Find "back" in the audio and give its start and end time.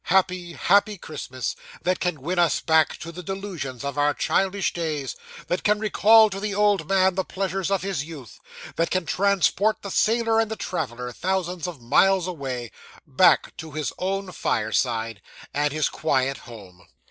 2.59-2.97, 13.05-13.55